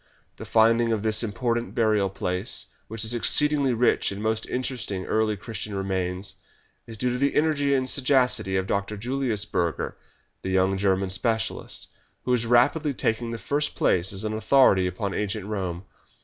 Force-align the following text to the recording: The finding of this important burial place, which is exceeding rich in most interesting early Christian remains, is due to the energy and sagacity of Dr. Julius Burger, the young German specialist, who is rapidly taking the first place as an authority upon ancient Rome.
The 0.37 0.45
finding 0.45 0.91
of 0.91 1.03
this 1.03 1.21
important 1.21 1.75
burial 1.75 2.09
place, 2.09 2.65
which 2.87 3.03
is 3.05 3.13
exceeding 3.13 3.61
rich 3.77 4.11
in 4.11 4.19
most 4.19 4.49
interesting 4.49 5.05
early 5.05 5.37
Christian 5.37 5.75
remains, 5.75 6.33
is 6.87 6.97
due 6.97 7.11
to 7.13 7.19
the 7.19 7.35
energy 7.35 7.75
and 7.75 7.87
sagacity 7.87 8.55
of 8.57 8.65
Dr. 8.65 8.97
Julius 8.97 9.45
Burger, 9.45 9.95
the 10.41 10.49
young 10.49 10.75
German 10.75 11.11
specialist, 11.11 11.87
who 12.23 12.33
is 12.33 12.47
rapidly 12.47 12.95
taking 12.95 13.29
the 13.29 13.37
first 13.37 13.75
place 13.75 14.11
as 14.11 14.23
an 14.23 14.33
authority 14.33 14.87
upon 14.87 15.13
ancient 15.13 15.45
Rome. 15.45 15.85